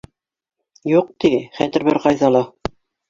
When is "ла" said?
2.37-2.43